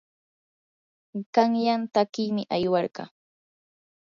[1.33, 3.09] qanyan takiymi aywarqaa.